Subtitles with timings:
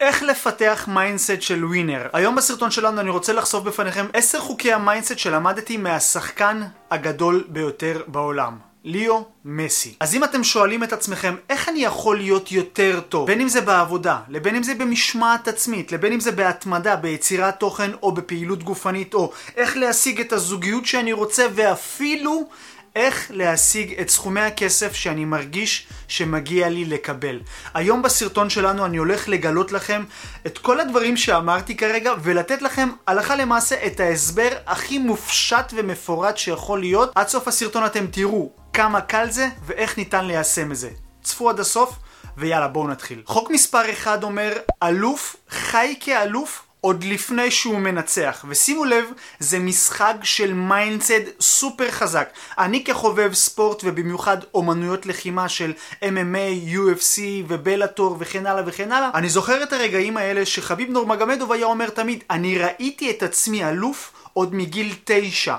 [0.00, 2.06] איך לפתח mindset של ווינר.
[2.12, 8.02] היום בסרטון שלנו אני רוצה לחשוף בפניכם 10 חוקי ה mindset שלמדתי מהשחקן הגדול ביותר
[8.06, 8.58] בעולם.
[8.84, 9.94] ליאו מסי.
[10.00, 13.60] אז אם אתם שואלים את עצמכם איך אני יכול להיות יותר טוב, בין אם זה
[13.60, 19.14] בעבודה, לבין אם זה במשמעת עצמית, לבין אם זה בהתמדה, ביצירת תוכן או בפעילות גופנית,
[19.14, 22.48] או איך להשיג את הזוגיות שאני רוצה ואפילו
[22.96, 27.40] איך להשיג את סכומי הכסף שאני מרגיש שמגיע לי לקבל.
[27.74, 30.04] היום בסרטון שלנו אני הולך לגלות לכם
[30.46, 36.80] את כל הדברים שאמרתי כרגע ולתת לכם הלכה למעשה את ההסבר הכי מופשט ומפורט שיכול
[36.80, 37.12] להיות.
[37.14, 40.90] עד סוף הסרטון אתם תראו כמה קל זה ואיך ניתן ליישם את זה.
[41.22, 41.96] צפו עד הסוף
[42.36, 43.22] ויאללה בואו נתחיל.
[43.26, 48.44] חוק מספר 1 אומר אלוף חי כאלוף עוד לפני שהוא מנצח.
[48.48, 49.04] ושימו לב,
[49.38, 52.28] זה משחק של mindset סופר חזק.
[52.58, 55.72] אני כחובב ספורט ובמיוחד אומנויות לחימה של
[56.02, 61.52] MMA, UFC ו Bellator וכן הלאה וכן הלאה, אני זוכר את הרגעים האלה שחביב נורמגמדוב
[61.52, 65.56] היה אומר תמיד, אני ראיתי את עצמי אלוף עוד מגיל תשע.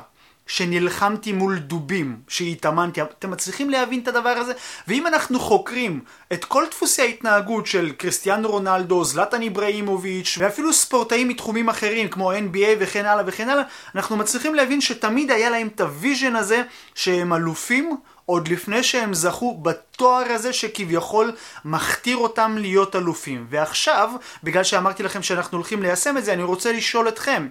[0.47, 4.53] שנלחמתי מול דובים, שהתאמנתי, אתם מצליחים להבין את הדבר הזה?
[4.87, 5.99] ואם אנחנו חוקרים
[6.33, 12.77] את כל דפוסי ההתנהגות של קריסטיאנו רונלדו, זלטן איבראימוביץ' ואפילו ספורטאים מתחומים אחרים כמו NBA
[12.79, 13.63] וכן הלאה וכן הלאה,
[13.95, 16.63] אנחנו מצליחים להבין שתמיד היה להם את ה vision הזה
[16.95, 21.31] שהם אלופים עוד לפני שהם זכו בתואר הזה שכביכול
[21.65, 23.45] מכתיר אותם להיות אלופים.
[23.49, 24.09] ועכשיו,
[24.43, 27.47] בגלל שאמרתי לכם שאנחנו הולכים ליישם את זה, אני רוצה לשאול אתכם.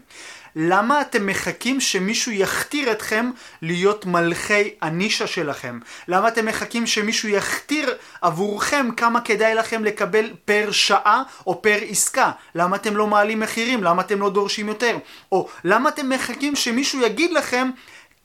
[0.56, 3.30] למה אתם מחכים שמישהו יכתיר אתכם
[3.62, 5.78] להיות מלכי הנישה שלכם?
[6.08, 12.30] למה אתם מחכים שמישהו יכתיר עבורכם כמה כדאי לכם לקבל פר שעה או פר עסקה?
[12.54, 13.84] למה אתם לא מעלים מחירים?
[13.84, 14.96] למה אתם לא דורשים יותר?
[15.32, 17.70] או למה אתם מחכים שמישהו יגיד לכם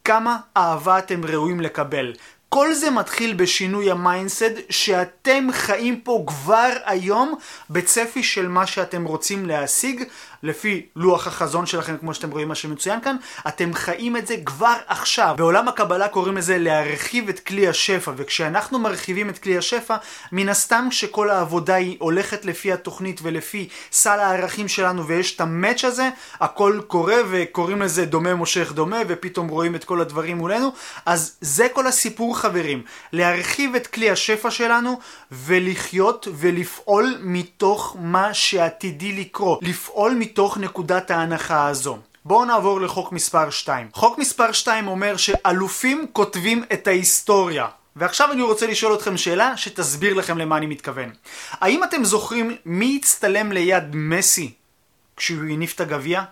[0.05, 2.13] כמה אהבה אתם ראויים לקבל?
[2.55, 7.35] כל זה מתחיל בשינוי ה mindset שאתם חיים פה כבר היום
[7.69, 10.03] בצפי של מה שאתם רוצים להשיג.
[10.45, 13.15] לפי לוח החזון שלכם כמו שאתם רואים מה שמצוין כאן
[13.47, 15.35] אתם חיים את זה כבר עכשיו.
[15.37, 19.95] בעולם הקבלה קוראים לזה להרחיב את כלי השפע וכשאנחנו מרחיבים את כלי השפע
[20.31, 25.48] מן הסתם שכל העבודה היא הולכת לפי התוכנית ולפי סל הערכים שלנו ויש את ה
[25.48, 30.73] match הזה הכל קורה וקוראים לזה דומה מושך דומה ופתאום רואים את כל הדברים מולנו
[31.05, 32.83] אז זה כל הסיפור חברים,
[33.13, 34.99] להרחיב את כלי השפע שלנו
[35.31, 41.97] ולחיות ולפעול מתוך מה שעתידי לקרות, לפעול מתוך נקודת ההנחה הזו.
[42.25, 43.87] בואו נעבור לחוק מספר 2.
[43.93, 47.67] חוק מספר 2 אומר שאלופים כותבים את ההיסטוריה.
[47.95, 51.09] ועכשיו אני רוצה לשאול אתכם שאלה שתסביר לכם למה אני מתכוון.
[51.51, 54.53] האם אתם זוכרים מי הצטלם ליד מסי
[55.17, 56.23] כשהוא הניף את הגביע?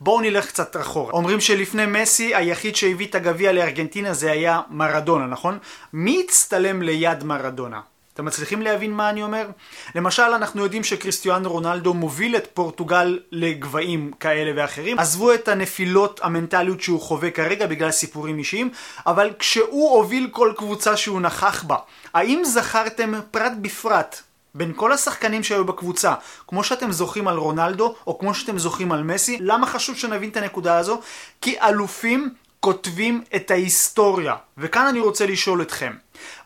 [0.00, 1.12] בואו נלך קצת אחורה.
[1.12, 5.58] אומרים שלפני מסי היחיד שהביא את הגביע לארגנטינה זה היה מרדונה, נכון?
[5.92, 7.80] מי הצטלם ליד מרדונה?
[8.18, 9.46] אתם מצליחים להבין מה אני אומר?
[9.94, 14.98] למשל, אנחנו יודעים שקריסטיאנו רונלדו מוביל את פורטוגל לגבהים כאלה ואחרים.
[14.98, 18.70] עזבו את הנפילות המנטליות שהוא חווה כרגע בגלל סיפורים אישיים,
[19.06, 21.76] אבל כשהוא הוביל כל קבוצה שהוא נכח בה,
[22.14, 24.22] האם זכרתם פרט בפרט
[24.54, 26.14] בין כל השחקנים שהיו בקבוצה,
[26.48, 30.36] כמו שאתם זוכרים על רונלדו, או כמו שאתם זוכרים על מסי, למה חשוב שנבין את
[30.36, 31.00] הנקודה הזו?
[31.40, 34.34] כי אלופים כותבים את ההיסטוריה.
[34.58, 35.92] וכאן אני רוצה לשאול אתכם,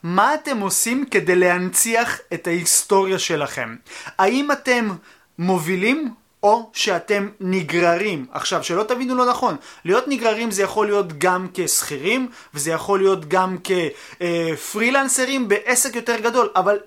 [0.03, 3.77] מה אתם עושים כדי להנציח את ההיסטוריה שלכם?
[4.19, 4.89] האם אתם
[5.39, 8.27] מובילים או שאתם נגררים.
[8.33, 13.29] עכשיו, שלא תבינו לא נכון, להיות נגררים זה יכול להיות גם כשכירים, וזה יכול להיות
[13.29, 16.79] גם כפרילנסרים בעסק יותר גדול, אבל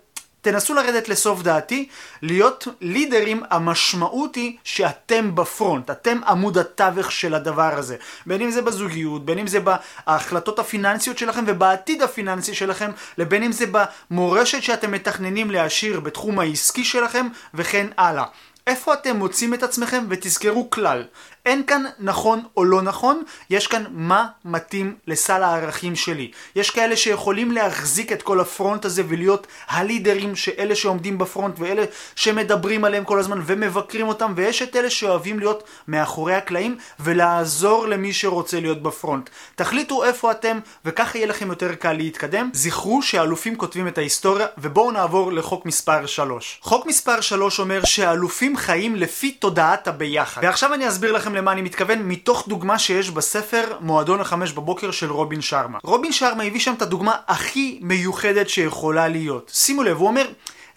[0.45, 1.87] תנסו לרדת לסוף דעתי,
[2.21, 7.95] להיות לידרים המשמעות היא שאתם בפרונט, אתם עמוד התווך של הדבר הזה.
[8.25, 13.51] בין אם זה בזוגיות, בין אם זה בהחלטות הפיננסיות שלכם ובעתיד הפיננסי שלכם, לבין אם
[13.51, 13.65] זה
[14.11, 18.25] במורשת שאתם מתכננים להשאיר בתחום העסקי שלכם וכן הלאה.
[18.67, 21.03] איפה אתם מוצאים את עצמכם ותזכרו כלל,
[21.45, 26.31] אין כאן נכון או לא נכון, יש כאן מה מתאים לסל הערכים שלי.
[26.55, 31.83] יש כאלה שיכולים להחזיק את כל הפרונט הזה ולהיות הלידרים שאלה שעומדים בפרונט ואלה
[32.15, 38.13] שמדברים עליהם כל הזמן ומבקרים אותם, ויש את אלה שאוהבים להיות מאחורי הקלעים ולעזור למי
[38.13, 39.29] שרוצה להיות בפרונט.
[39.55, 42.49] תחליטו איפה אתם וככה יהיה לכם יותר קל להתקדם.
[42.53, 46.59] זכרו שהאלופים כותבים את ההיסטוריה ובואו נעבור לחוק מספר 3.
[46.61, 50.41] חוק מספר 3 אומר שהאלופים חיים לפי תודעת הביחד.
[50.43, 55.11] ועכשיו אני אסביר לכם למה אני מתכוון מתוך דוגמה שיש בספר מועדון החמש בבוקר של
[55.11, 55.77] רובין שרמה.
[55.83, 59.51] רובין שרמה הביא שם את הדוגמה הכי מיוחדת שיכולה להיות.
[59.53, 60.25] שימו לב, הוא אומר...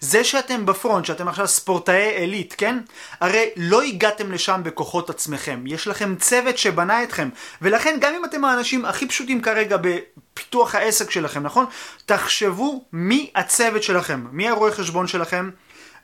[0.01, 2.79] זה שאתם בפרונט, שאתם עכשיו ספורטאי עילית, כן?
[3.19, 5.63] הרי לא הגעתם לשם בכוחות עצמכם.
[5.65, 7.29] יש לכם צוות שבנה אתכם.
[7.61, 11.65] ולכן גם אם אתם האנשים הכי פשוטים כרגע בפיתוח העסק שלכם, נכון?
[12.05, 15.49] תחשבו מי הצוות שלכם, מי הרואה חשבון שלכם,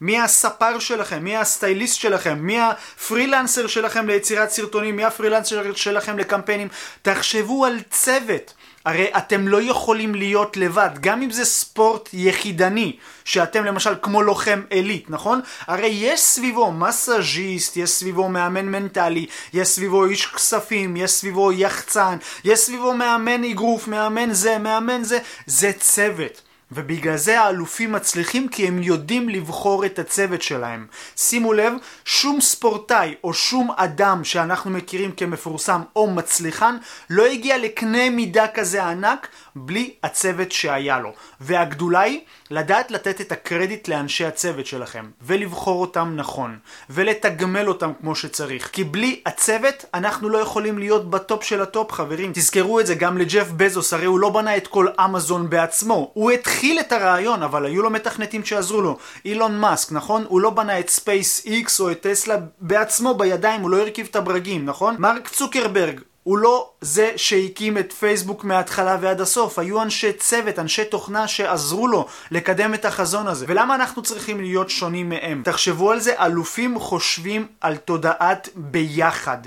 [0.01, 6.67] מי הספר שלכם, מי הסטייליסט שלכם, מי הפרילנסר שלכם ליצירת סרטונים, מי הפרילנסר שלכם לקמפיינים.
[7.01, 8.53] תחשבו על צוות.
[8.85, 14.61] הרי אתם לא יכולים להיות לבד, גם אם זה ספורט יחידני, שאתם למשל כמו לוחם
[14.69, 15.41] עילית, נכון?
[15.67, 22.17] הרי יש סביבו מסאז'יסט, יש סביבו מאמן מנטלי, יש סביבו איש כספים, יש סביבו יחצן,
[22.43, 26.41] יש סביבו מאמן אגרוף, מאמן זה, מאמן זה, זה צוות.
[26.75, 30.87] ובגלל זה האלופים מצליחים כי הם יודעים לבחור את הצוות שלהם.
[31.17, 31.73] שימו לב,
[32.05, 36.77] שום ספורטאי או שום אדם שאנחנו מכירים כמפורסם או מצליחן
[37.09, 41.13] לא הגיע לקנה מידה כזה ענק בלי הצוות שהיה לו.
[41.41, 42.19] והגדולה היא
[42.51, 46.57] לדעת לתת את הקרדיט לאנשי הצוות שלכם ולבחור אותם נכון
[46.89, 48.69] ולתגמל אותם כמו שצריך.
[48.73, 52.31] כי בלי הצוות אנחנו לא יכולים להיות ב top של ה top חברים.
[52.33, 56.11] תזכרו את זה גם לג'ף בזוס, הרי הוא לא בנה את כל אמזון בעצמו.
[56.13, 58.97] הוא התחיל את הרעיון אבל היו לו מתכנתים שעזרו לו.
[59.25, 60.25] אילון מאסק, נכון?
[60.27, 64.15] הוא לא בנה את ספייס איקס או את טסלה בעצמו בידיים, הוא לא הרכיב את
[64.15, 64.95] הברגים, נכון?
[64.99, 70.85] מרק צוקרברג הוא לא זה שהקים את פייסבוק מההתחלה ועד הסוף, היו אנשי צוות, אנשי
[70.85, 73.45] תוכנה שעזרו לו לקדם את החזון הזה.
[73.47, 75.41] ולמה אנחנו צריכים להיות שונים מהם?
[75.45, 79.37] תחשבו על זה, אלופים חושבים על תודעת ביחד.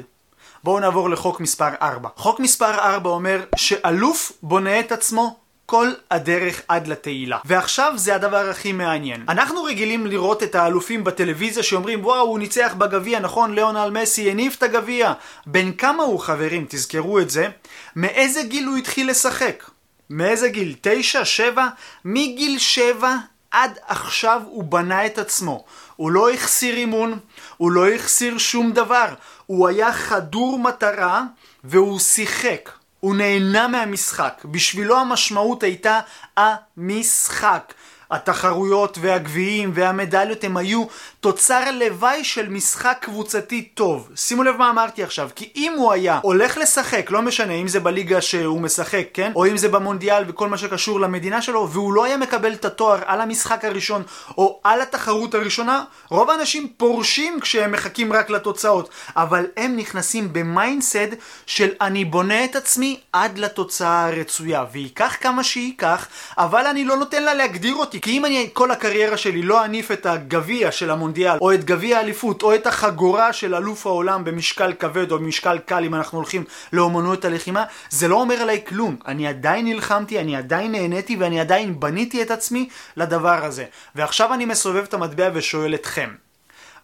[0.64, 2.08] בואו נעבור לחוק מספר 4.
[2.16, 5.36] חוק מספר 4 אומר שאלוף בונה את עצמו
[5.70, 7.38] כל הדרך עד לתהילה.
[7.44, 9.24] ועכשיו זה הדבר הכי מעניין.
[9.28, 13.54] אנחנו רגילים לראות את האלופים בטלוויזיה שאומרים וואו הוא ניצח בגביע, נכון?
[13.54, 15.12] ליאונל מסי הניף את הגביע.
[15.46, 16.66] בן כמה הוא חברים?
[16.68, 17.48] תזכרו את זה.
[17.96, 19.64] מאיזה גיל הוא התחיל לשחק?
[20.10, 20.74] מאיזה גיל?
[20.80, 21.24] תשע?
[21.24, 21.66] שבע?
[22.04, 23.16] מגיל שבע
[23.50, 25.64] עד עכשיו הוא בנה את עצמו.
[25.96, 27.18] הוא לא החסיר אימון,
[27.56, 29.08] הוא לא החסיר שום דבר.
[29.46, 31.22] הוא היה חדור מטרה
[31.64, 32.77] והוא שיחק.
[33.00, 34.42] הוא נהנה מהמשחק.
[34.44, 36.00] בשבילו המשמעות הייתה
[36.36, 37.72] המשחק.
[38.10, 40.84] התחרויות והגביעים והמדליות הם היו
[41.20, 44.08] תוצר לוואי של משחק קבוצתי טוב.
[44.16, 47.80] שימו לב מה אמרתי עכשיו, כי אם הוא היה הולך לשחק, לא משנה אם זה
[47.80, 49.32] בליגה שהוא משחק, כן?
[49.34, 52.98] או אם זה במונדיאל וכל מה שקשור למדינה שלו, והוא לא היה מקבל את התואר
[53.06, 54.02] על המשחק הראשון
[54.38, 60.42] או על התחרות הראשונה, רוב האנשים פורשים כשהם מחכים רק לתוצאות, אבל הם נכנסים ב
[60.42, 61.08] mindset
[61.46, 67.22] של אני בונה את עצמי עד לתוצאה הרצויה, וייקח כמה שייקח, אבל אני לא נותן
[67.22, 71.07] לה להגדיר אותי, כי אם אני כל הקריירה שלי לא אניף את הגביע של המונדיאל
[71.08, 75.58] המונדיאל, או את גביע האליפות, או את החגורה של אלוף העולם במשקל כבד או במשקל
[75.58, 78.96] קל אם אנחנו הולכים לאומנות הלחימה, זה לא אומר עליי כלום.
[79.06, 83.64] אני עדיין נלחמתי, אני עדיין נהניתי ואני עדיין בניתי את עצמי לדבר הזה.
[83.94, 86.10] ועכשיו אני מסובב את המטבע ושואל אתכם,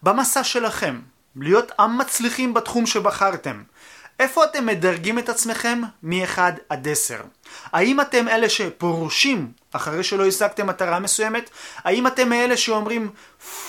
[0.03, 0.99] במסע שלכם,
[1.35, 3.63] להיות עם מצליחים בתחום שבחרתם,
[4.19, 6.39] איפה אתם מדרגים את עצמכם מ-1
[6.69, 7.21] עד 10?
[7.71, 11.49] האם אתם אלה שפורשים אחרי שלא השגתם מטרה מסוימת?
[11.77, 13.09] האם אתם מאלה שאומרים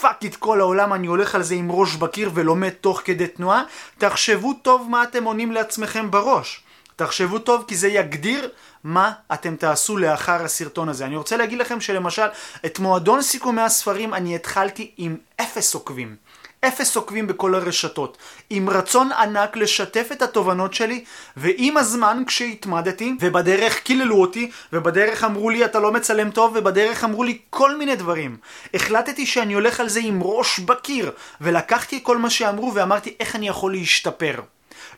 [0.00, 3.62] fuck את כל העולם אני הולך על זה עם ראש בקיר ולומד תוך כדי תנועה?
[3.98, 6.62] תחשבו טוב מה אתם עונים לעצמכם בראש.
[6.96, 8.50] תחשבו טוב כי זה יגדיר
[8.84, 11.06] מה אתם תעשו לאחר הסרטון הזה.
[11.06, 12.26] אני רוצה להגיד לכם שלמשל
[12.66, 16.16] את מועדון סיכומי הספרים אני התחלתי עם אפס עוקבים.
[16.60, 18.18] אפס עוקבים בכל הרשתות,
[18.50, 21.04] עם רצון ענק לשתף את התובנות שלי,
[21.36, 27.24] ועם הזמן כשהתמדתי, ובדרך קיללו אותי, ובדרך אמרו לי אתה לא מצלם טוב, ובדרך אמרו
[27.24, 28.36] לי כל מיני דברים.
[28.74, 31.10] החלטתי שאני הולך על זה עם ראש בקיר,
[31.40, 34.40] ולקחתי כל מה שאמרו ואמרתי איך אני יכול להשתפר.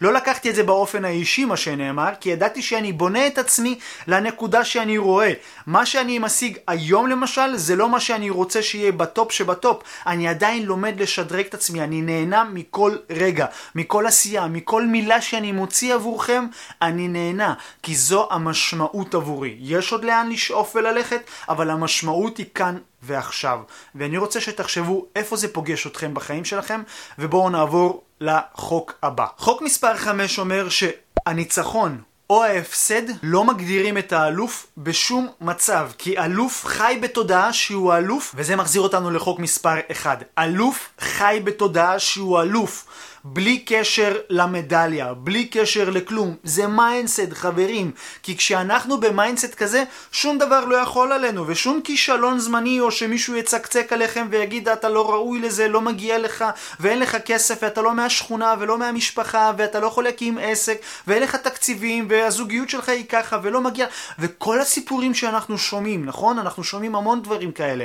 [0.00, 4.64] לא לקחתי את זה באופן האישי מה שנאמר, כי ידעתי שאני בונה את עצמי לנקודה
[4.64, 5.32] שאני רואה.
[5.66, 9.82] מה שאני משיג היום למשל, זה לא מה שאני רוצה שיהיה בטופ שבטופ.
[10.06, 15.52] אני עדיין לומד לשדרג את עצמי, אני נהנה מכל רגע, מכל עשייה, מכל מילה שאני
[15.52, 16.46] מוציא עבורכם,
[16.82, 19.56] אני נהנה, כי זו המשמעות עבורי.
[19.60, 23.60] יש עוד לאן לשאוף וללכת, אבל המשמעות היא כאן ועכשיו.
[23.94, 26.82] ואני רוצה שתחשבו איפה זה פוגש אתכם בחיים שלכם,
[27.18, 29.26] ובואו נעבור לחוק הבא.
[29.36, 36.64] חוק מספר 5 אומר שהניצחון או ההפסד לא מגדירים את האלוף בשום מצב, כי אלוף
[36.66, 40.22] חי בתודעה שהוא אלוף, וזה מחזיר אותנו לחוק מספר 1.
[40.38, 42.86] אלוף חי בתודעה שהוא אלוף.
[43.24, 46.34] בלי קשר למדליה, בלי קשר לכלום.
[46.44, 47.90] זה mindset, חברים.
[48.22, 53.36] כי כשאנחנו ב mindset כזה, שום דבר לא יכול עלינו, ושום כישלון זמני, או שמישהו
[53.36, 56.44] יצקצק עליכם ויגיד אתה לא ראוי לזה, לא מגיע לך,
[56.80, 61.36] ואין לך כסף, ואתה לא מהשכונה, ולא מהמשפחה, ואתה לא יכול להקים עסק, ואין לך
[61.36, 63.86] תקציבים, והזוגיות שלך היא ככה, ולא מגיע,
[64.18, 66.38] וכל הסיפורים שאנחנו שומעים, נכון?
[66.38, 67.84] אנחנו שומעים המון דברים כאלה.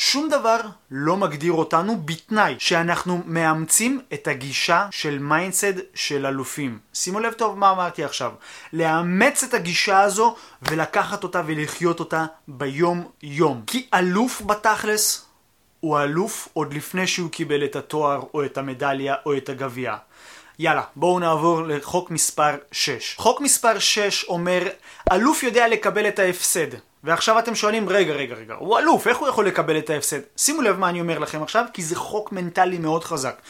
[0.00, 6.78] שום דבר לא מגדיר אותנו בתנאי שאנחנו מאמצים את הגישה של mindset של אלופים.
[6.94, 8.32] שימו לב טוב מה אמרתי עכשיו.
[8.72, 13.62] לאמץ את הגישה הזו ולקחת אותה ולחיות אותה ביום יום.
[13.66, 15.26] כי אלוף בתכלס
[15.80, 19.96] הוא אלוף עוד לפני שהוא קיבל את התואר או את המדליה או את הגביע.
[20.58, 23.14] יאללה, בואו נעבור לחוק מספר 6.
[23.18, 24.62] חוק מספר 6 אומר,
[25.12, 26.87] אלוף יודע לקבל את ההפסד.
[27.04, 30.20] ועכשיו אתם שואלים, רגע, רגע, רגע, הוא אלוף, איך הוא יכול לקבל את ההפסד?
[30.36, 33.40] שימו לב מה אני אומר לכם עכשיו, כי זה חוק מנטלי מאוד חזק.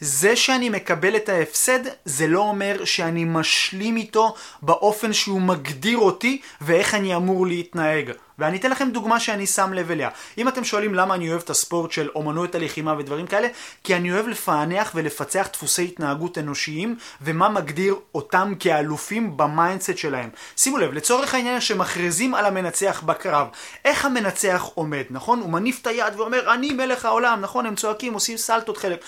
[0.00, 6.40] זה שאני מקבל את ההפסד, זה לא אומר שאני משלים איתו באופן שהוא מגדיר אותי
[6.60, 8.12] ואיך אני אמור להתנהג.
[8.38, 10.10] ואני אתן לכם דוגמה שאני שם לב אליה.
[10.38, 13.48] אם אתם שואלים למה אני אוהב את הספורט של אומנות הלחימה ודברים כאלה,
[13.84, 20.30] כי אני אוהב לפענח ולפצח דפוסי התנהגות אנושיים, ומה מגדיר אותם כאלופים ב mindset שלהם.
[20.56, 23.48] שימו לב, לצורך העניין שמכריזים על המנצח בקרב,
[23.84, 25.40] איך המנצח עומד, נכון?
[25.40, 27.66] הוא מניף את היד ואומר, אני מלך העולם, נכון?
[27.66, 29.04] הם צועקים, עושים סלטות חלק.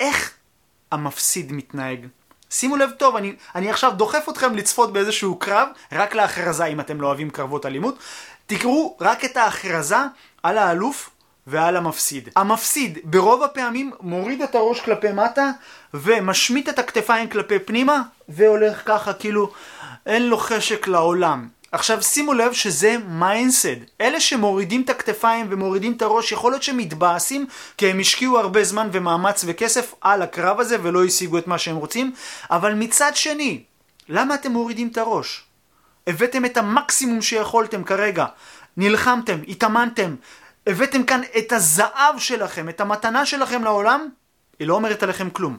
[0.00, 0.32] איך
[0.92, 2.06] המפסיד מתנהג?
[2.52, 7.00] שימו לב טוב, אני, אני עכשיו דוחף אתכם לצפות באיזשהו קרב, רק להכרזה אם אתם
[7.00, 7.98] לא אוהבים קרבות אלימות.
[8.46, 9.96] תקראו רק את ההכרזה
[10.42, 11.10] על האלוף
[11.46, 12.28] ועל המפסיד.
[12.36, 15.50] המפסיד ברוב הפעמים מוריד את הראש כלפי מטה
[15.94, 19.52] ומשמיט את הכתפיים כלפי פנימה והולך ככה כאילו
[20.06, 21.48] אין לו חשק לעולם.
[21.72, 23.76] עכשיו שימו לב שזה מיינסד.
[24.00, 28.64] אלה שמורידים את הכתפיים ומורידים את הראש, יכול להיות שהם מתבאסים כי הם השקיעו הרבה
[28.64, 32.12] זמן ומאמץ וכסף על הקרב הזה ולא השיגו את מה שהם רוצים,
[32.50, 33.62] אבל מצד שני,
[34.08, 35.44] למה אתם מורידים את הראש?
[36.06, 38.26] הבאתם את המקסימום שיכולתם כרגע,
[38.76, 40.14] נלחמתם, התאמנתם,
[40.66, 44.08] הבאתם כאן את הזהב שלכם, את המתנה שלכם לעולם,
[44.58, 45.58] היא לא אומרת עליכם כלום.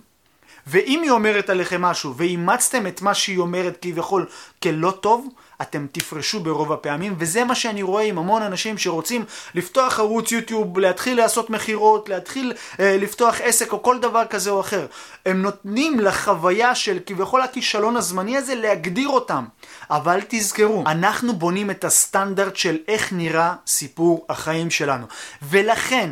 [0.67, 4.25] ואם היא אומרת עליכם משהו ואימצתם את מה שהיא אומרת כביכול
[4.63, 5.27] כלא טוב,
[5.63, 10.79] אתם תפרשו ברוב הפעמים, וזה מה שאני רואה עם המון אנשים שרוצים לפתוח ערוץ יוטיוב,
[10.79, 14.85] להתחיל לעשות מכירות, להתחיל אה, לפתוח עסק או כל דבר כזה או אחר.
[15.25, 19.45] הם נותנים לחוויה של כביכול הכישלון הזמני הזה להגדיר אותם.
[19.89, 25.05] אבל תזכרו, אנחנו בונים את הסטנדרט של איך נראה סיפור החיים שלנו.
[25.41, 26.09] ולכן,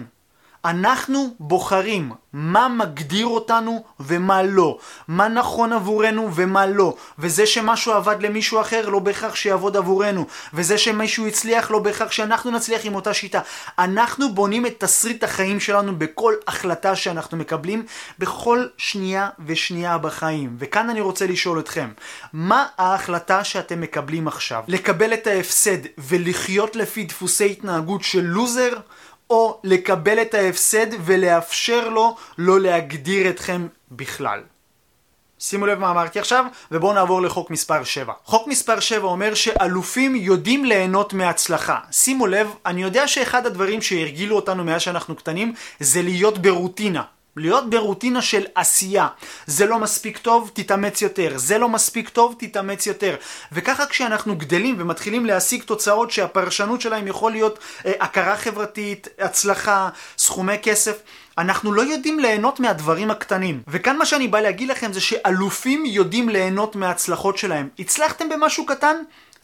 [0.65, 4.77] אנחנו בוחרים מה מגדיר אותנו ומה לא,
[5.07, 10.77] מה נכון עבורנו ומה לא, וזה שמשהו עבד למישהו אחר לא בהכרח שיעבוד עבורנו, וזה
[10.77, 13.39] שמישהו הצליח לא בהכרח שאנחנו נצליח עם אותה שיטה.
[13.79, 17.85] אנחנו בונים את תסריט החיים שלנו בכל החלטה שאנחנו מקבלים,
[18.19, 20.55] בכל שנייה ושנייה בחיים.
[20.59, 21.89] וכאן אני רוצה לשאול אתכם,
[22.33, 24.63] מה ההחלטה שאתם מקבלים עכשיו?
[24.67, 28.73] לקבל את ההפסד ולחיות לפי דפוסי התנהגות של לוזר?
[29.31, 34.41] או לקבל את ההפסד ולאפשר לו לא להגדיר אתכם בכלל.
[35.39, 38.13] שימו לב מה אמרתי עכשיו, ובואו נעבור לחוק מספר 7.
[38.23, 41.79] חוק מספר 7 אומר שאלופים יודעים ליהנות מהצלחה.
[41.91, 47.03] שימו לב, אני יודע שאחד הדברים שהרגילו אותנו מאז שאנחנו קטנים זה להיות ברוטינה.
[47.37, 49.07] להיות ברוטינה של עשייה.
[49.45, 51.37] זה לא מספיק טוב, תתאמץ יותר.
[51.37, 53.15] זה לא מספיק טוב, תתאמץ יותר.
[53.51, 60.57] וככה כשאנחנו גדלים ומתחילים להשיג תוצאות שהפרשנות שלהם יכול להיות אה, הכרה חברתית, הצלחה, סכומי
[60.63, 61.01] כסף,
[61.37, 63.61] אנחנו לא יודעים ליהנות מהדברים הקטנים.
[63.67, 67.69] וכאן מה שאני בא להגיד לכם זה שאלופים יודעים ליהנות מההצלחות שלהם.
[67.79, 68.95] הצלחתם במשהו קטן?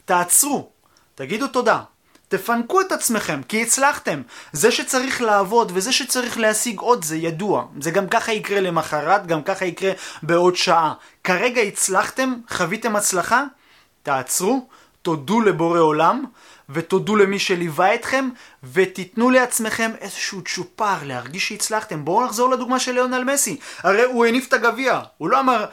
[0.04, 0.70] תעצרו.
[1.14, 1.80] תגידו תודה.
[2.28, 4.22] תפנקו את עצמכם, כי הצלחתם.
[4.52, 7.64] זה שצריך לעבוד וזה שצריך להשיג עוד זה ידוע.
[7.80, 9.92] זה גם ככה יקרה למחרת, גם ככה יקרה
[10.22, 10.94] בעוד שעה.
[11.24, 13.44] כרגע הצלחתם, חוויתם הצלחה,
[14.02, 14.68] תעצרו,
[15.02, 16.24] תודו לבורא עולם,
[16.70, 18.28] ותודו למי שליווה אתכם,
[18.72, 22.04] ותיתנו לעצמכם איזשהו צ'ופר להרגיש שהצלחתם.
[22.04, 23.56] בואו נחזור לדוגמה של ליאונל מסי.
[23.82, 25.00] הרי הוא הניף את הגביע.
[25.18, 25.64] הוא לא אמר,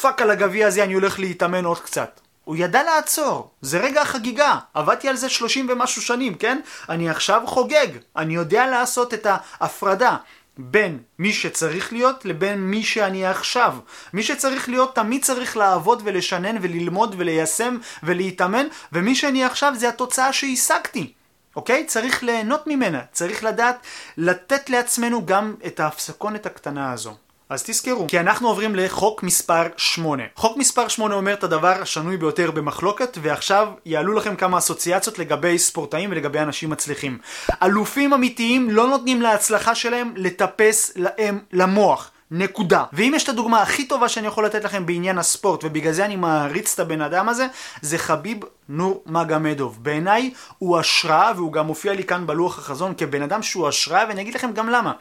[0.00, 2.20] fuck על הגביע הזה, אני הולך להתאמן עוד קצת.
[2.44, 6.60] הוא ידע לעצור, זה רגע החגיגה, עבדתי על זה שלושים ומשהו שנים, כן?
[6.88, 7.86] אני עכשיו חוגג,
[8.16, 10.16] אני יודע לעשות את ההפרדה
[10.58, 13.76] בין מי שצריך להיות לבין מי שאני עכשיו.
[14.12, 20.32] מי שצריך להיות תמיד צריך לעבוד ולשנן וללמוד וליישם ולהתאמן, ומי שאני עכשיו זה התוצאה
[20.32, 21.12] שהשגתי.
[21.56, 21.86] אוקיי?
[21.86, 23.86] צריך ליהנות ממנה, צריך לדעת
[24.16, 27.16] לתת לעצמנו גם את ההפסקונת הקטנה הזו.
[27.48, 30.22] אז תזכרו, כי אנחנו עוברים לחוק מספר 8.
[30.34, 35.58] חוק מספר 8 אומר את הדבר השנוי ביותר במחלוקת, ועכשיו יעלו לכם כמה אסוציאציות לגבי
[35.58, 37.18] ספורטאים ולגבי אנשים מצליחים.
[37.62, 42.10] אלופים אמיתיים לא נותנים להצלחה שלהם לטפס להם למוח.
[42.30, 42.84] נקודה.
[42.92, 46.16] ואם יש את הדוגמה הכי טובה שאני יכול לתת לכם בעניין הספורט, ובגלל זה אני
[46.16, 47.46] מעריץ את הבן אדם הזה,
[47.80, 49.78] זה חביב נור מגמדוב.
[49.82, 54.20] בעיניי הוא השראה, והוא גם מופיע לי כאן בלוח החזון כבן אדם שהוא השראה, ואני
[54.20, 54.92] אגיד לכם גם למה.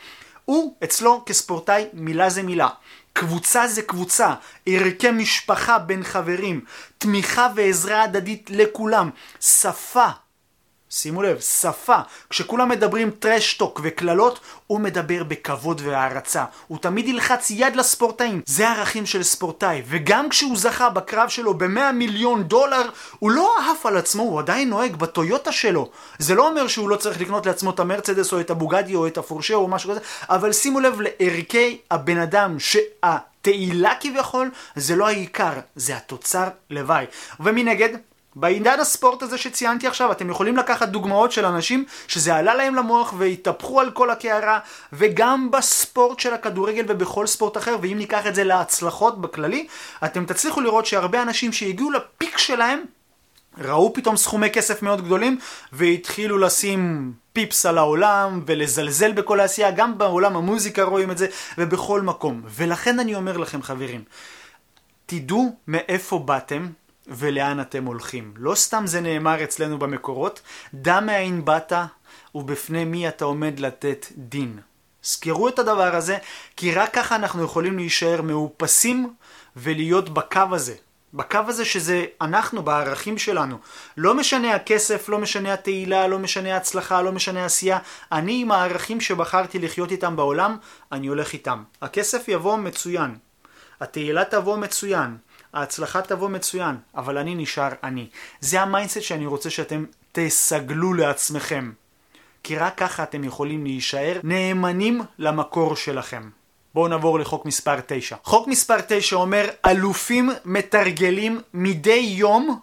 [0.45, 2.69] הוא, אצלו כספורטאי, מילה זה מילה.
[3.13, 4.33] קבוצה זה קבוצה,
[4.65, 6.65] ערכי משפחה בין חברים,
[6.97, 9.09] תמיכה ועזרה הדדית לכולם,
[9.41, 10.07] שפה,
[10.93, 11.97] שימו לב, שפה.
[12.29, 16.45] כשכולם מדברים טרשטוק וקללות, הוא מדבר בכבוד והערצה.
[16.67, 18.41] הוא תמיד ילחץ יד לספורטאים.
[18.45, 19.81] זה ערכים של ספורטאי.
[19.87, 24.69] וגם כשהוא זכה בקרב שלו ב-100 מיליון דולר, הוא לא עף על עצמו, הוא עדיין
[24.69, 25.89] נוהג בטויוטה שלו.
[26.19, 29.17] זה לא אומר שהוא לא צריך לקנות לעצמו את המרצדס או את הבוגדי או את
[29.17, 35.53] הפורשה או משהו כזה, אבל שימו לב לערכי הבן אדם שהתהילה כביכול זה לא העיקר,
[35.75, 37.05] זה התוצר לוואי.
[37.39, 37.89] ומנגד,
[38.35, 43.13] בעידן הספורט הזה שציינתי עכשיו, אתם יכולים לקחת דוגמאות של אנשים שזה עלה להם למוח
[43.17, 44.59] והתהפכו על כל הקערה,
[44.93, 49.67] וגם בספורט של הכדורגל ובכל ספורט אחר, ואם ניקח את זה להצלחות בכללי,
[50.05, 52.83] אתם תצליחו לראות שהרבה אנשים שהגיעו לפיק שלהם,
[53.57, 55.37] ראו פתאום סכומי כסף מאוד גדולים,
[55.71, 62.01] והתחילו לשים פיפס על העולם, ולזלזל בכל העשייה, גם בעולם המוזיקה רואים את זה, ובכל
[62.01, 62.41] מקום.
[62.45, 64.03] ולכן אני אומר לכם חברים,
[65.05, 66.67] תדעו מאיפה באתם,
[67.07, 68.33] ולאן אתם הולכים.
[68.37, 70.41] לא סתם זה נאמר אצלנו במקורות,
[70.73, 71.73] דע מאין באת
[72.35, 74.59] ובפני מי אתה עומד לתת דין.
[75.03, 76.17] זכרו את הדבר הזה,
[76.57, 79.13] כי רק ככה אנחנו יכולים להישאר מאופסים
[79.55, 80.75] ולהיות בקו הזה.
[81.13, 83.57] בקו הזה שזה אנחנו, בערכים שלנו.
[83.97, 87.79] לא משנה הכסף, לא משנה התהילה, לא משנה ההצלחה, לא משנה העשייה.
[88.11, 90.57] אני עם הערכים שבחרתי לחיות איתם בעולם,
[90.91, 91.63] אני הולך איתם.
[91.81, 93.15] הכסף יבוא מצוין.
[93.81, 95.17] התהילה תבוא מצוין.
[95.53, 98.07] ההצלחה תבוא מצוין, אבל אני נשאר אני.
[98.39, 101.71] זה ה mindset שאני רוצה שאתם תסגלו לעצמכם.
[102.43, 106.29] כי רק ככה אתם יכולים להישאר נאמנים למקור שלכם.
[106.73, 108.15] בואו נעבור לחוק מספר 9.
[108.23, 112.59] חוק מספר 9 אומר, אלופים מתרגלים מדי יום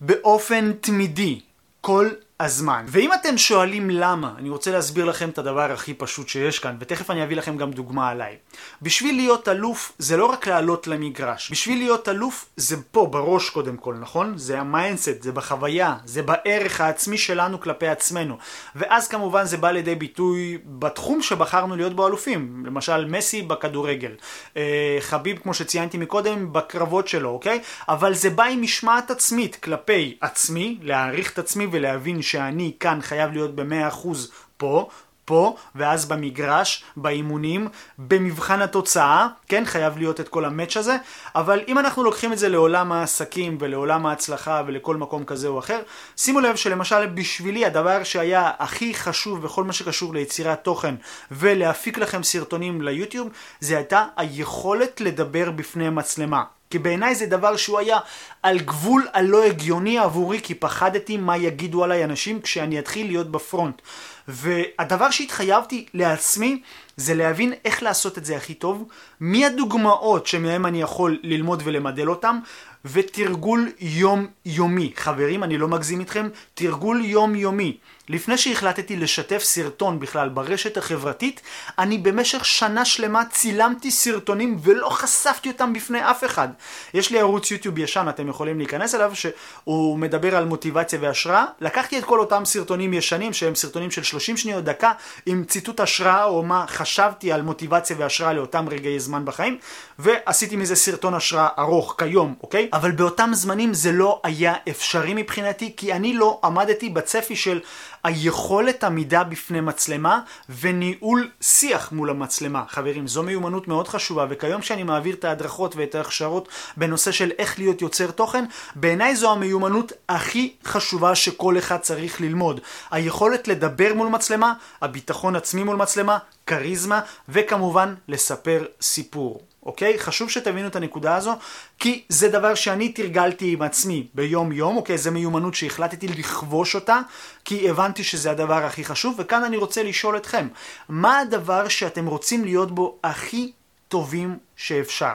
[0.00, 1.40] באופן תמידי,
[1.80, 2.84] כל הזמן.
[2.88, 7.10] ואם אתם שואלים למה, אני רוצה להסביר לכם את הדבר הכי פשוט שיש כאן, ותכף
[7.10, 8.36] אני אביא לכם גם דוגמה עליי.
[8.82, 13.76] בשביל להיות אלוף זה לא רק לעלות למגרש, בשביל להיות אלוף זה פה בראש קודם
[13.76, 14.38] כל, נכון?
[14.38, 18.36] זה ה mindset, זה בחוויה, זה בערך העצמי שלנו כלפי עצמנו.
[18.76, 24.12] ואז כמובן זה בא לידי ביטוי בתחום שבחרנו להיות בו אלופים, למשל מסי בכדורגל,
[24.56, 27.60] אה, חביב כמו שציינתי מקודם בקרבות שלו, אוקיי?
[27.88, 33.32] אבל זה בא עם משמעת עצמית כלפי עצמי, להעריך את עצמי ולהבין שאני כאן חייב
[33.32, 34.88] להיות במאה אחוז פה,
[35.26, 37.68] פה, ואז במגרש, באימונים,
[37.98, 40.96] במבחן התוצאה, כן, חייב להיות את כל המאץ' הזה,
[41.34, 45.80] אבל אם אנחנו לוקחים את זה לעולם העסקים ולעולם ההצלחה ולכל מקום כזה או אחר,
[46.16, 50.94] שימו לב שלמשל בשבילי הדבר שהיה הכי חשוב בכל מה שקשור ליצירת תוכן
[51.30, 53.28] ולהפיק לכם סרטונים ליוטיוב,
[53.60, 56.55] זה הייתה היכולת לדבר בפני מצלמה.
[56.70, 57.98] כי בעיניי זה דבר שהוא היה
[58.42, 63.82] על גבול הלא הגיוני עבורי, כי פחדתי מה יגידו עליי אנשים כשאני אתחיל להיות בפרונט.
[64.28, 66.62] והדבר שהתחייבתי לעצמי
[66.96, 68.84] זה להבין איך לעשות את זה הכי טוב,
[69.20, 72.38] מי הדוגמאות שמהם אני יכול ללמוד ולמדל אותם,
[72.84, 74.92] ותרגול יום יומי.
[74.96, 77.76] חברים, אני לא מגזים איתכם, תרגול יום יומי.
[78.08, 81.40] לפני שהחלטתי לשתף סרטון בכלל ברשת החברתית,
[81.78, 86.48] אני במשך שנה שלמה צילמתי סרטונים ולא חשפתי אותם בפני אף אחד.
[86.94, 91.44] יש לי ערוץ יוטיוב ישן, אתם יכולים להיכנס אליו, שהוא מדבר על מוטיבציה והשראה.
[91.60, 94.92] לקחתי את כל אותם סרטונים ישנים, שהם סרטונים של 30 שניות, דקה,
[95.26, 99.58] עם ציטוט השראה או מה חשבתי על מוטיבציה והשראה לאותם רגעי זמן בחיים,
[99.98, 102.68] ועשיתי מזה סרטון השראה ארוך כיום, אוקיי?
[102.72, 107.60] אבל באותם זמנים זה לא היה אפשרי מבחינתי, כי אני לא עמדתי בצפי של
[108.06, 112.64] היכולת עמידה בפני מצלמה וניהול שיח מול המצלמה.
[112.68, 117.58] חברים, זו מיומנות מאוד חשובה, וכיום כשאני מעביר את ההדרכות ואת ההכשרות בנושא של איך
[117.58, 122.60] להיות יוצר תוכן, בעיניי זו המיומנות הכי חשובה שכל אחד צריך ללמוד.
[122.90, 129.40] היכולת לדבר מול מצלמה, הביטחון עצמי מול מצלמה, כריזמה, וכמובן לספר סיפור.
[129.66, 129.98] אוקיי?
[129.98, 131.36] חשוב שתבינו את הנקודה הזו,
[131.78, 134.98] כי זה דבר שאני תרגלתי עם עצמי ביום יום, אוקיי?
[134.98, 137.00] זה מיומנות שהחלטתי לכבוש אותה,
[137.44, 140.48] כי הבנתי שזה הדבר הכי חשוב, וכאן אני רוצה לשאול אתכם,
[140.88, 143.52] מה הדבר שאתם רוצים להיות בו הכי
[143.88, 145.14] טובים שאפשר?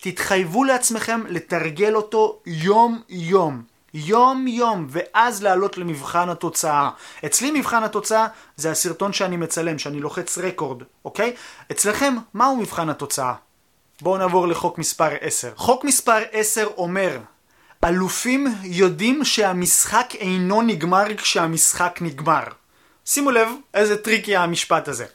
[0.00, 3.62] תתחייבו לעצמכם לתרגל אותו יום יום.
[3.94, 6.90] יום יום, ואז לעלות למבחן התוצאה.
[7.26, 8.26] אצלי מבחן התוצאה
[8.56, 11.34] זה הסרטון שאני מצלם, שאני לוחץ record, אוקיי?
[11.70, 13.34] אצלכם, מהו מבחן התוצאה?
[14.02, 15.50] בואו נעבור לחוק מספר 10.
[15.56, 17.18] חוק מספר 10 אומר,
[17.84, 22.44] אלופים יודעים שהמשחק אינו נגמר כשהמשחק נגמר.
[23.06, 25.06] שימו לב איזה tricky המשפט הזה.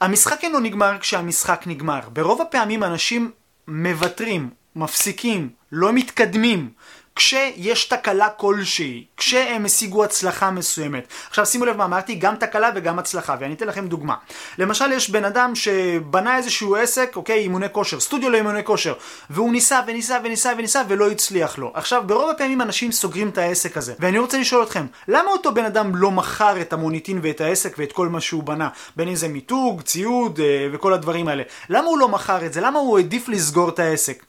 [0.00, 2.00] המשחק אינו נגמר כשהמשחק נגמר.
[2.12, 3.30] ברוב הפעמים אנשים
[3.68, 6.70] מוותרים, מפסיקים, לא מתקדמים,
[7.16, 11.08] כשיש תקלה כלשהי, כשהם השיגו הצלחה מסוימת.
[11.28, 14.14] עכשיו שימו לב מה אמרתי, גם תקלה וגם הצלחה, ואני אתן לכם דוגמה.
[14.58, 18.94] למשל יש בן אדם שבנה איזשהו עסק, אוקיי, אימוני כושר, סטודיו לאימוני כושר,
[19.30, 21.72] והוא ניסה וניסה וניסה וניסה ולא הצליח לו.
[21.74, 25.64] עכשיו, ברוב הפעמים אנשים סוגרים את העסק הזה, ואני רוצה לשאול אתכם, למה אותו בן
[25.64, 28.68] אדם לא מכר את המוניטין ואת העסק ואת כל מה שהוא בנה?
[28.96, 31.42] בין אם זה מיתוג, ציוד אה, וכל הדברים האלה.
[31.68, 32.60] למה הוא לא מכר את זה?
[32.60, 34.24] למה הוא העדיף לסגור את העסק?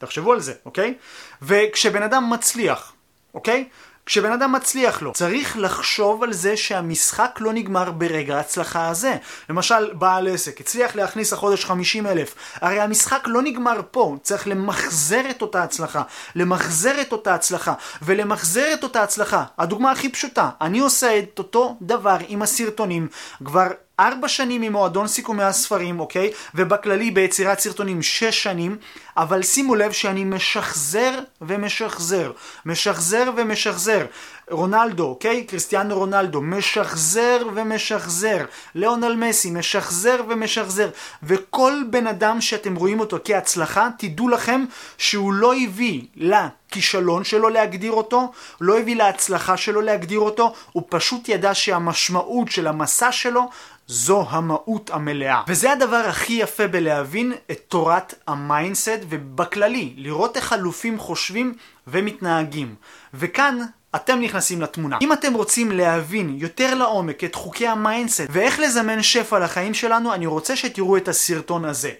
[0.00, 0.94] תחשבו על זה, אוקיי?
[1.42, 2.92] וכשבן אדם מצליח,
[3.34, 3.68] אוקיי?
[4.06, 9.16] כשבן אדם מצליח לו, צריך לחשוב על זה שהמשחק לא נגמר ברגע ההצלחה הזה.
[9.50, 15.30] למשל, בעל עסק הצליח להכניס החודש 50 אלף, הרי המשחק לא נגמר פה, צריך למחזר
[15.30, 16.02] את אותה הצלחה,
[16.34, 19.44] למחזר את אותה הצלחה, ולמחזר את אותה הצלחה.
[19.58, 23.08] הדוגמה הכי פשוטה, אני עושה את אותו דבר עם הסרטונים
[23.44, 23.66] כבר
[24.00, 26.30] ארבע שנים ממועדון סיכומי הספרים, אוקיי?
[26.54, 28.76] ובכללי ביצירת סרטונים שש שנים,
[29.16, 32.32] אבל שימו לב שאני משחזר ומשחזר,
[32.66, 34.06] משחזר ומשחזר.
[34.50, 35.44] רונלדו, אוקיי?
[35.44, 38.44] קריסטיאנו רונלדו, משחזר ומשחזר.
[38.74, 40.90] ליאונל מסי, משחזר ומשחזר.
[41.22, 44.64] וכל בן אדם שאתם רואים אותו כהצלחה, תדעו לכם
[44.98, 51.28] שהוא לא הביא לכישלון שלו להגדיר אותו, לא הביא להצלחה שלו להגדיר אותו, הוא פשוט
[51.28, 53.48] ידע שהמשמעות של המסע שלו
[53.90, 55.42] זו המהות המלאה.
[55.48, 61.54] וזה הדבר הכי יפה בלהבין את תורת ה mindset ובכללי, לראות איך אלופים חושבים
[61.86, 62.74] ומתנהגים.
[63.14, 63.58] וכאן
[63.94, 64.98] אתם נכנסים לתמונה.
[65.02, 70.14] אם אתם רוצים להבין יותר לעומק את חוקי ה mindset ואיך לזמן שפע לחיים שלנו,
[70.14, 71.90] אני רוצה שתראו את הסרטון הזה.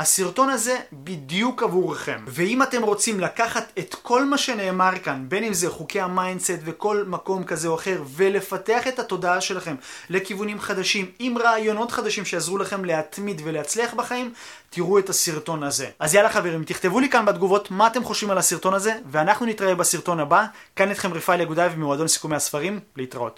[0.00, 2.24] הסרטון הזה בדיוק עבורכם.
[2.26, 6.58] ואם אתם רוצים לקחת את כל מה שנאמר כאן, בין אם זה חוקי ה mindset
[6.64, 9.74] וכל מקום כזה או אחר, ולפתח את התודעה שלכם
[10.10, 14.32] לכיוונים חדשים, עם רעיונות חדשים שיעזרו לכם להתמיד ולהצליח בחיים,
[14.70, 15.86] תראו את הסרטון הזה.
[15.98, 19.74] אז יאללה חברים, תכתבו לי כאן בתגובות מה אתם חושבים על הסרטון הזה, ואנחנו נתראה
[19.74, 20.44] בסרטון הבא.
[20.76, 23.28] כאן איתכם רפאל יגודאי ממועדון סיכומי הספרים, להתראות.